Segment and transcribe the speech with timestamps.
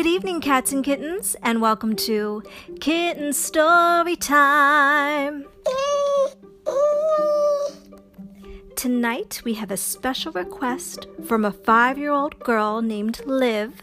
[0.00, 2.42] Good evening, cats and kittens, and welcome to
[2.80, 5.44] Kitten Story Time.
[8.76, 13.82] Tonight, we have a special request from a five year old girl named Liv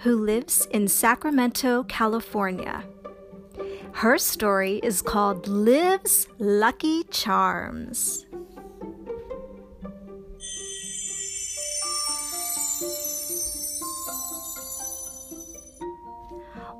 [0.00, 2.84] who lives in Sacramento, California.
[3.92, 8.26] Her story is called Liv's Lucky Charms.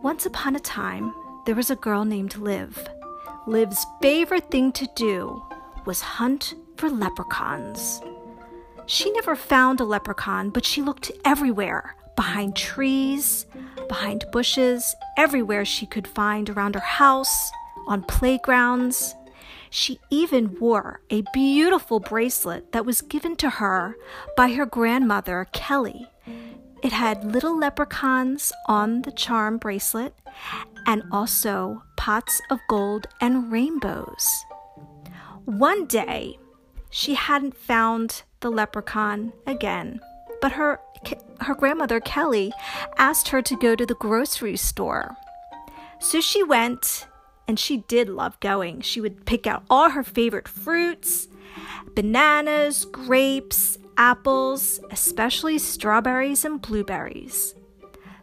[0.05, 1.15] Once upon a time,
[1.47, 2.87] there was a girl named Liv.
[3.47, 5.43] Liv's favorite thing to do
[5.87, 8.03] was hunt for leprechauns.
[8.85, 13.47] She never found a leprechaun, but she looked everywhere behind trees,
[13.89, 17.51] behind bushes, everywhere she could find around her house,
[17.89, 19.15] on playgrounds.
[19.71, 23.97] She even wore a beautiful bracelet that was given to her
[24.37, 26.11] by her grandmother, Kelly.
[26.85, 30.15] It had little leprechauns on the charm bracelet
[30.85, 34.45] and also pots of gold and rainbows.
[35.47, 36.39] One day,
[36.91, 39.99] she hadn't found the leprechaun again,
[40.43, 40.79] but her
[41.41, 42.53] her grandmother Kelly
[42.99, 45.17] asked her to go to the grocery store.
[45.99, 47.07] So she went,
[47.49, 48.83] and she did love going.
[48.83, 51.29] She would pick out all her favorite fruits,
[51.95, 57.55] bananas, grapes, apples, especially strawberries and blueberries.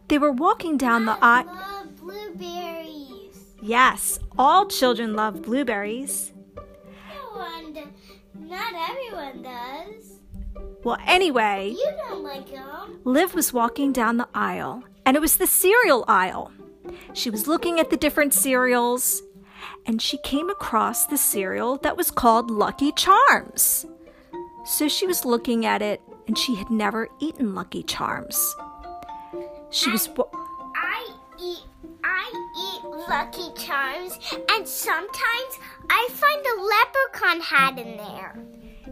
[0.08, 1.46] They were walking down the aisle.
[1.46, 3.54] love blueberries.
[3.62, 6.32] Yes, all children love blueberries.
[8.34, 10.18] not everyone does.
[10.84, 13.00] Well, anyway, you don't like them.
[13.04, 16.52] Liv was walking down the aisle, and it was the cereal aisle.
[17.14, 19.22] She was looking at the different cereals,
[19.86, 23.86] and she came across the cereal that was called Lucky Charms.
[24.64, 28.54] So she was looking at it, and she had never eaten Lucky Charms.
[29.70, 30.08] She was.
[30.76, 31.08] I
[31.40, 31.64] eat.
[32.04, 34.18] I eat Lucky Charms,
[34.50, 35.58] and sometimes
[35.90, 38.38] I find a leprechaun hat in there.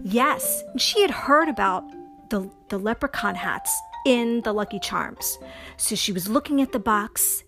[0.02, 1.84] Yes, she had heard about
[2.30, 5.38] the, the leprechaun hats in the Lucky Charms.
[5.76, 7.44] So she was looking at the box,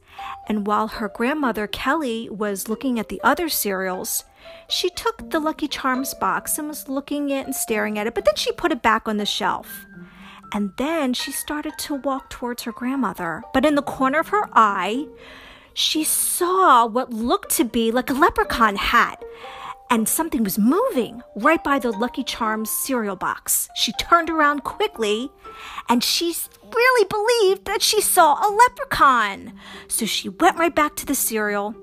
[0.48, 4.24] and while her grandmother Kelly was looking at the other cereals,
[4.68, 8.14] she took the Lucky Charms box and was looking at it and staring at it,
[8.14, 9.86] but then she put it back on the shelf.
[10.54, 13.42] And then she started to walk towards her grandmother.
[13.54, 15.06] But in the corner of her eye,
[15.74, 19.22] she saw what looked to be like a leprechaun hat.
[19.90, 23.68] And something was moving right by the Lucky Charms cereal box.
[23.74, 25.30] She turned around quickly
[25.88, 26.34] and she
[26.74, 29.52] really believed that she saw a leprechaun.
[29.88, 31.74] So she went right back to the cereal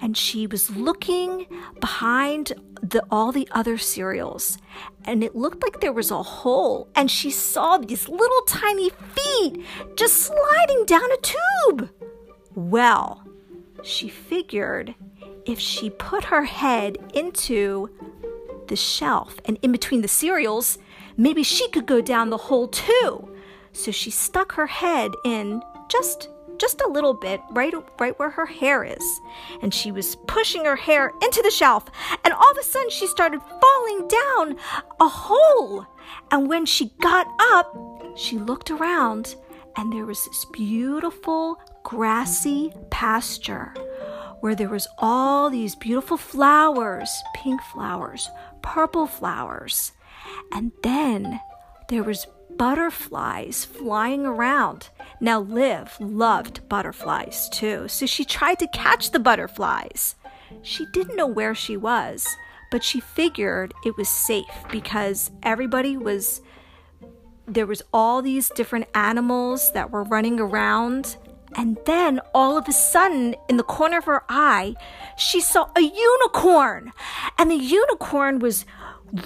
[0.00, 1.46] and she was looking
[1.80, 4.58] behind the, all the other cereals
[5.04, 9.64] and it looked like there was a hole and she saw these little tiny feet
[9.96, 11.90] just sliding down a tube.
[12.54, 13.22] Well,
[13.82, 14.94] she figured
[15.44, 17.90] if she put her head into
[18.68, 20.78] the shelf and in between the cereals,
[21.16, 23.30] maybe she could go down the hole too.
[23.72, 26.28] So she stuck her head in just
[26.58, 29.20] just a little bit right right where her hair is.
[29.62, 31.84] And she was pushing her hair into the shelf
[32.24, 34.56] and all of a sudden she started falling down
[35.00, 35.86] a hole.
[36.30, 37.74] And when she got up
[38.16, 39.36] she looked around
[39.76, 43.74] and there was this beautiful grassy pasture
[44.40, 48.28] where there was all these beautiful flowers pink flowers
[48.64, 49.92] purple flowers.
[50.50, 51.38] And then
[51.88, 52.26] there was
[52.56, 54.88] butterflies flying around.
[55.20, 60.16] Now, Liv loved butterflies too, so she tried to catch the butterflies.
[60.62, 62.26] She didn't know where she was,
[62.70, 66.40] but she figured it was safe because everybody was
[67.46, 71.16] there was all these different animals that were running around
[71.56, 74.74] and then all of a sudden in the corner of her eye
[75.16, 76.90] she saw a unicorn
[77.38, 78.64] and the unicorn was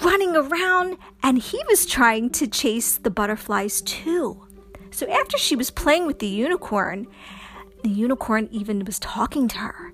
[0.01, 4.45] running around and he was trying to chase the butterflies too.
[4.91, 7.07] So after she was playing with the unicorn,
[7.83, 9.93] the unicorn even was talking to her.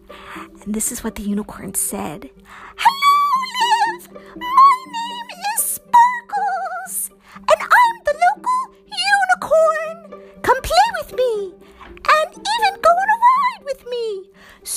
[0.63, 2.29] And this is what the unicorn said
[2.77, 3.04] Hello,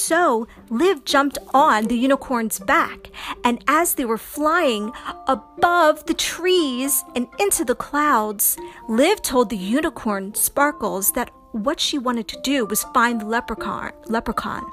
[0.09, 3.11] So Liv jumped on the unicorn's back,
[3.45, 4.91] and as they were flying
[5.27, 8.57] above the trees and into the clouds,
[8.89, 13.93] Liv told the unicorn Sparkles that what she wanted to do was find the leprechaun.
[14.07, 14.65] Leprechaun.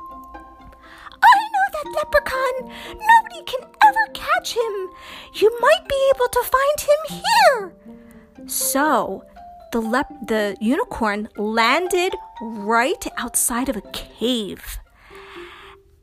[1.22, 2.72] I know that leprechaun.
[2.96, 4.90] Nobody can ever catch him.
[5.34, 8.48] You might be able to find him here.
[8.48, 9.26] So
[9.74, 14.80] the lep- the unicorn landed right outside of a cave.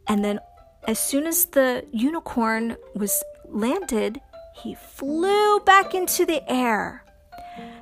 [0.09, 0.41] And then
[0.87, 4.21] as soon as the unicorn was landed,
[4.55, 7.05] he flew back into the air.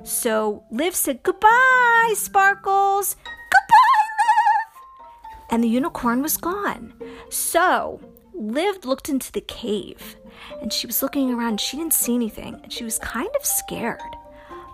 [0.03, 3.17] So Liv said, Goodbye, Sparkles.
[3.25, 5.49] Goodbye, Liv.
[5.51, 6.95] And the unicorn was gone.
[7.29, 8.01] So
[8.35, 10.17] Liv looked into the cave
[10.61, 11.61] and she was looking around.
[11.61, 14.01] She didn't see anything and she was kind of scared.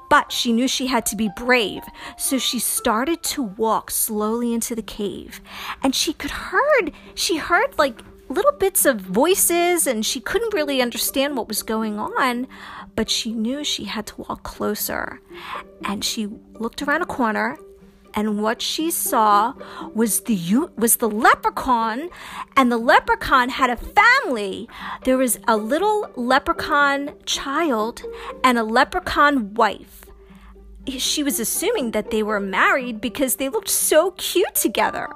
[0.09, 1.83] But she knew she had to be brave,
[2.17, 5.41] so she started to walk slowly into the cave.
[5.83, 10.83] And she could heard, she heard like little bits of voices and she couldn't really
[10.83, 12.47] understand what was going on,
[12.95, 15.21] but she knew she had to walk closer.
[15.85, 17.59] And she looked around a corner
[18.17, 19.53] and what she saw
[19.95, 20.39] was the
[20.77, 22.09] was the leprechaun.
[22.57, 24.69] And the leprechaun had a family.
[25.05, 28.03] There was a little leprechaun child
[28.43, 30.07] and a leprechaun wife.
[30.89, 35.11] She was assuming that they were married because they looked so cute together.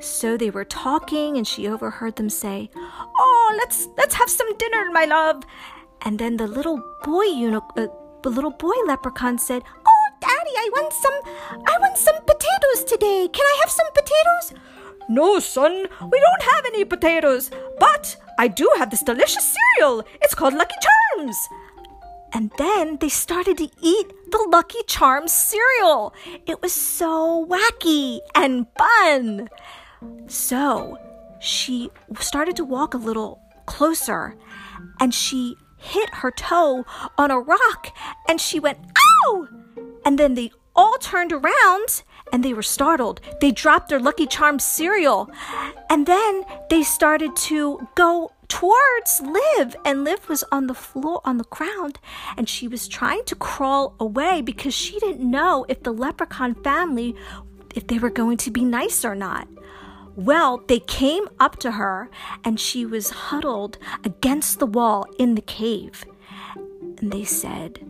[0.00, 4.90] So they were talking and she overheard them say oh let's let's have some dinner
[4.92, 5.44] my love.
[6.02, 7.86] And then the little boy eunuch uh,
[8.22, 9.62] the little boy leprechaun said
[10.22, 11.18] Daddy, I want some
[11.66, 13.28] I want some potatoes today.
[13.32, 14.62] Can I have some potatoes?
[15.08, 20.04] No, son, we don't have any potatoes, but I do have this delicious cereal.
[20.22, 21.36] It's called Lucky Charms.
[22.32, 26.14] And then they started to eat the Lucky Charms cereal.
[26.46, 29.50] It was so wacky and fun.
[30.28, 30.98] So
[31.40, 31.90] she
[32.20, 34.36] started to walk a little closer
[35.00, 36.84] and she hit her toe
[37.18, 37.88] on a rock
[38.28, 38.78] and she went,
[39.26, 39.48] Ow!
[40.04, 42.02] And then they all turned around
[42.32, 43.20] and they were startled.
[43.40, 45.30] They dropped their Lucky Charms cereal.
[45.90, 49.76] And then they started to go towards Liv.
[49.84, 51.98] And Liv was on the floor, on the ground,
[52.36, 57.14] and she was trying to crawl away because she didn't know if the leprechaun family,
[57.74, 59.48] if they were going to be nice or not.
[60.16, 62.10] Well, they came up to her
[62.44, 66.04] and she was huddled against the wall in the cave.
[66.98, 67.80] And they said,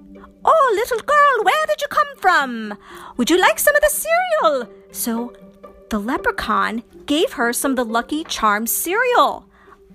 [0.45, 2.79] Oh, little girl, where did you come from?
[3.17, 4.69] Would you like some of the cereal?
[4.91, 5.35] So
[5.91, 9.47] the leprechaun gave her some of the Lucky Charms cereal.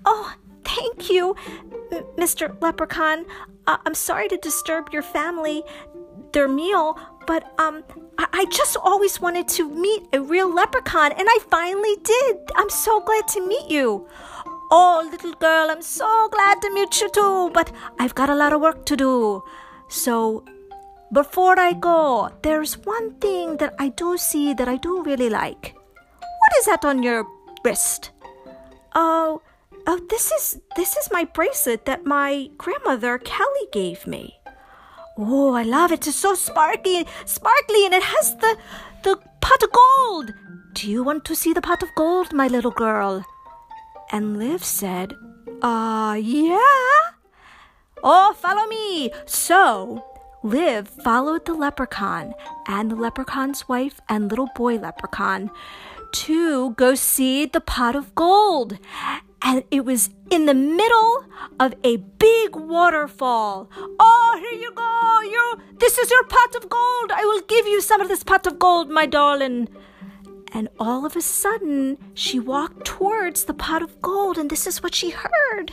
[0.04, 0.34] Oh,
[0.64, 1.34] thank you,
[1.92, 2.60] M- Mr.
[2.62, 3.26] Leprechaun.
[3.66, 5.62] Uh, I'm sorry to disturb your family,
[6.32, 7.84] their meal, but um,
[8.16, 12.36] I-, I just always wanted to meet a real leprechaun, and I finally did.
[12.56, 14.06] I'm so glad to meet you.
[14.70, 18.52] Oh, little girl, I'm so glad to meet you too, but I've got a lot
[18.52, 19.42] of work to do.
[19.88, 20.44] So
[21.12, 25.74] before I go, there's one thing that I do see that I do really like.
[26.20, 27.26] What is that on your
[27.64, 28.10] wrist?
[28.94, 29.42] Oh,
[29.86, 34.38] oh, this is this is my bracelet that my grandmother Kelly gave me.
[35.16, 36.06] Oh, I love it.
[36.06, 38.56] It's so sparkly, sparkly, and it has the
[39.02, 40.32] the pot of gold.
[40.74, 43.24] Do you want to see the pot of gold, my little girl?
[44.12, 45.14] And Liv said,
[45.60, 47.17] Uh, yeah.
[48.02, 49.10] Oh, follow me.
[49.26, 50.04] So,
[50.42, 52.34] Liv followed the leprechaun
[52.66, 55.50] and the leprechaun's wife and little boy leprechaun
[56.12, 58.78] to go see the pot of gold.
[59.42, 61.24] And it was in the middle
[61.60, 63.68] of a big waterfall.
[63.98, 65.30] Oh, here you go.
[65.30, 67.12] You this is your pot of gold.
[67.12, 69.68] I will give you some of this pot of gold, my darling.
[70.52, 74.82] And all of a sudden, she walked towards the pot of gold, and this is
[74.82, 75.72] what she heard.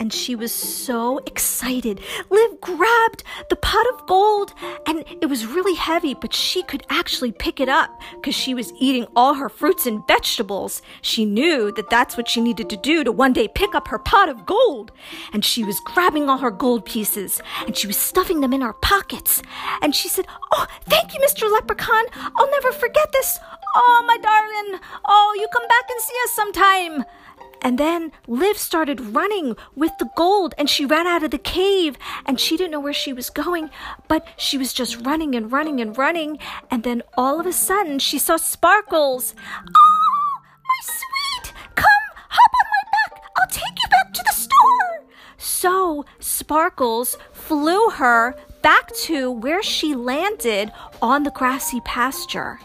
[0.00, 2.00] And she was so excited.
[2.30, 4.54] Liv grabbed the pot of gold
[4.86, 8.72] and it was really heavy, but she could actually pick it up because she was
[8.80, 10.80] eating all her fruits and vegetables.
[11.02, 13.98] She knew that that's what she needed to do to one day pick up her
[13.98, 14.90] pot of gold.
[15.34, 18.72] And she was grabbing all her gold pieces and she was stuffing them in her
[18.72, 19.42] pockets.
[19.82, 21.52] And she said, Oh, thank you, Mr.
[21.52, 22.06] Leprechaun.
[22.36, 23.38] I'll never forget this.
[23.76, 24.80] Oh, my darling.
[25.04, 27.04] Oh, you come back and see us sometime.
[27.62, 31.98] And then Liv started running with the gold and she ran out of the cave
[32.24, 33.70] and she didn't know where she was going,
[34.08, 36.38] but she was just running and running and running.
[36.70, 39.34] And then all of a sudden she saw Sparkles.
[39.38, 41.84] Oh, my sweet, come,
[42.28, 43.22] hop on my back.
[43.38, 45.06] I'll take you back to the store.
[45.36, 52.60] So Sparkles flew her back to where she landed on the grassy pasture.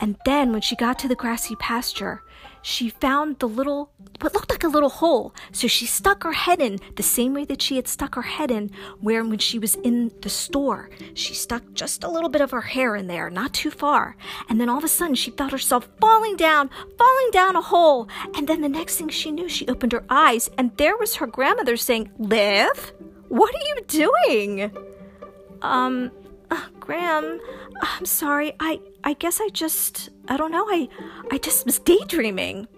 [0.00, 2.22] And then when she got to the grassy pasture,
[2.62, 3.90] she found the little,
[4.20, 5.34] what looked like a little hole.
[5.50, 8.50] So she stuck her head in the same way that she had stuck her head
[8.50, 10.88] in where when she was in the store.
[11.14, 14.16] She stuck just a little bit of her hair in there, not too far.
[14.48, 18.08] And then all of a sudden she felt herself falling down, falling down a hole.
[18.36, 21.26] And then the next thing she knew, she opened her eyes and there was her
[21.26, 22.92] grandmother saying, Liv,
[23.28, 24.76] what are you doing?
[25.62, 26.10] Um,
[26.52, 27.40] uh, Gram,
[27.80, 28.52] I'm sorry.
[28.60, 30.66] I I guess I just I don't know.
[30.68, 30.88] I
[31.30, 32.68] I just was daydreaming.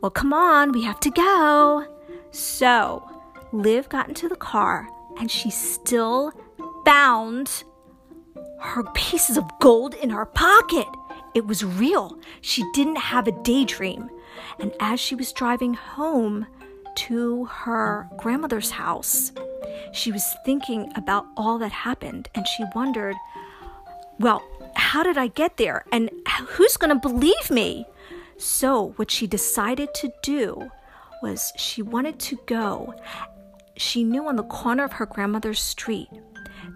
[0.00, 1.86] Well, come on, we have to go.
[2.30, 3.08] So,
[3.52, 6.32] Liv got into the car and she still
[6.84, 7.64] found
[8.60, 10.86] her pieces of gold in her pocket.
[11.34, 12.18] It was real.
[12.40, 14.10] She didn't have a daydream.
[14.58, 16.46] And as she was driving home
[16.96, 19.32] to her grandmother's house,
[19.92, 23.16] she was thinking about all that happened and she wondered,
[24.18, 24.42] well,
[24.76, 25.84] how did I get there?
[25.92, 26.10] And
[26.48, 27.86] who's going to believe me?
[28.36, 30.70] So, what she decided to do
[31.22, 32.94] was she wanted to go.
[33.76, 36.08] She knew on the corner of her grandmother's street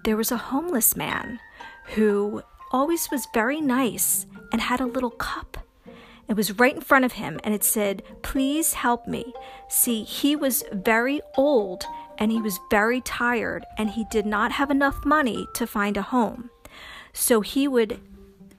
[0.05, 1.41] there was a homeless man
[1.95, 5.59] who always was very nice and had a little cup.
[6.29, 9.33] It was right in front of him and it said, Please help me.
[9.69, 11.85] See, he was very old
[12.19, 16.03] and he was very tired and he did not have enough money to find a
[16.03, 16.51] home.
[17.13, 18.01] So he would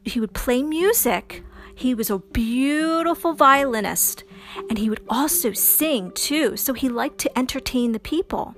[0.04, 1.44] he would play music.
[1.76, 4.24] He was a beautiful violinist
[4.70, 6.58] and he would also sing too.
[6.58, 8.56] So he liked to entertain the people.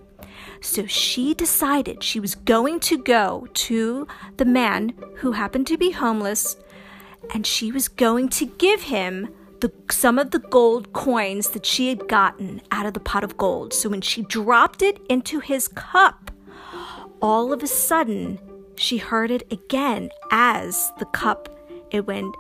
[0.61, 5.91] So she decided she was going to go to the man who happened to be
[5.91, 6.55] homeless
[7.33, 9.29] and she was going to give him
[9.61, 13.37] the, some of the gold coins that she had gotten out of the pot of
[13.37, 13.73] gold.
[13.73, 16.31] So when she dropped it into his cup,
[17.21, 18.39] all of a sudden
[18.75, 21.47] she heard it again as the cup
[21.91, 22.35] it went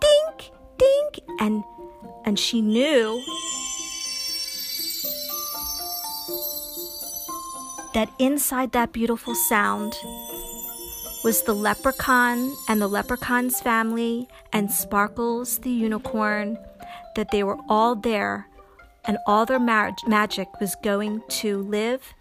[0.00, 1.64] dink dink and
[2.26, 3.22] and she knew
[7.94, 9.94] that inside that beautiful sound
[11.28, 16.56] was the leprechaun and the leprechaun's family and Sparkles the unicorn,
[17.16, 18.48] that they were all there
[19.04, 22.14] and all their magic was going to Liv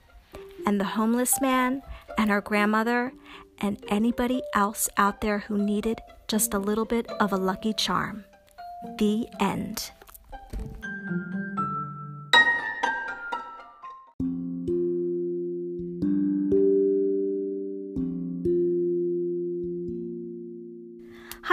[0.66, 1.82] and the homeless man
[2.18, 3.14] and her grandmother
[3.60, 8.26] and anybody else out there who needed just a little bit of a lucky charm.
[8.98, 9.90] The end.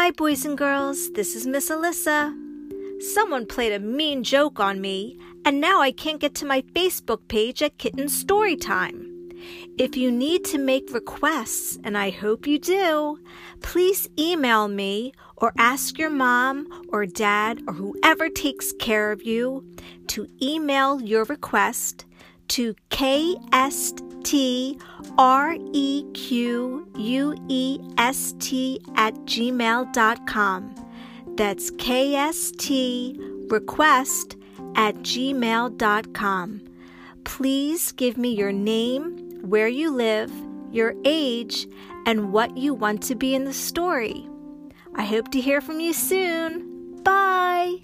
[0.04, 2.37] Hi, boys and girls, this is Miss Elissa.
[3.14, 7.26] Someone played a mean joke on me, and now I can't get to my Facebook
[7.28, 9.06] page at Kitten Storytime.
[9.78, 13.18] If you need to make requests, and I hope you do,
[13.62, 19.64] please email me or ask your mom or dad or whoever takes care of you
[20.08, 22.04] to email your request
[22.48, 24.00] to kstrequest
[28.96, 30.74] at gmail.com.
[31.36, 33.16] That's kstrequest
[34.76, 36.60] at gmail.com.
[37.24, 40.32] Please give me your name, where you live,
[40.70, 41.66] your age,
[42.06, 44.28] and what you want to be in the story.
[44.94, 47.02] I hope to hear from you soon.
[47.02, 47.78] Bye!